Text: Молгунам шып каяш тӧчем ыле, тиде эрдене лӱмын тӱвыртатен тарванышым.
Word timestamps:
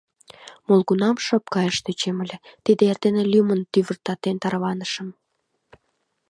Молгунам 0.67 1.15
шып 1.25 1.43
каяш 1.53 1.77
тӧчем 1.85 2.17
ыле, 2.23 2.37
тиде 2.63 2.83
эрдене 2.91 3.23
лӱмын 3.31 3.59
тӱвыртатен 3.71 4.35
тарванышым. 4.43 5.09